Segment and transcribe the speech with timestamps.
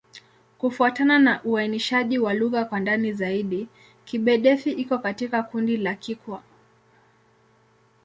[0.57, 3.67] Kufuatana na uainishaji wa lugha kwa ndani zaidi,
[4.05, 6.43] Kigbe-Defi iko katika kundi la Kikwa.